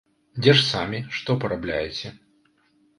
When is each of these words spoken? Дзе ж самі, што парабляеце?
Дзе 0.41 0.51
ж 0.61 0.65
самі, 0.71 1.03
што 1.19 1.37
парабляеце? 1.47 2.15